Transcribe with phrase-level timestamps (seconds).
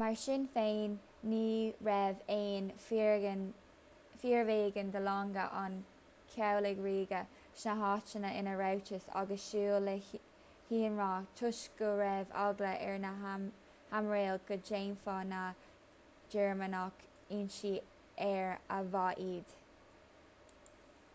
[0.00, 0.96] mar sin féin
[1.34, 1.44] ní
[1.86, 2.82] raibh ach
[4.24, 5.76] fíorbheagán de longa an
[6.34, 7.20] chabhlaigh ríoga
[7.62, 14.42] sna háiteanna ina rabhthas ag súil le hionradh toisc go raibh eagla ar na haimiréil
[14.50, 15.40] go ndéanfadh na
[16.36, 17.00] gearmánaigh
[17.38, 17.72] ionsaí
[18.30, 19.56] aeir a bhádh iad